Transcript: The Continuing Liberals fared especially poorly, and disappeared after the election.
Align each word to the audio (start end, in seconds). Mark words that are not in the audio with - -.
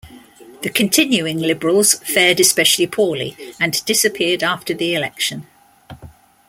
The 0.63 0.71
Continuing 0.71 1.37
Liberals 1.37 1.93
fared 1.99 2.39
especially 2.39 2.87
poorly, 2.87 3.37
and 3.59 3.85
disappeared 3.85 4.41
after 4.41 4.73
the 4.73 4.95
election. 4.95 5.45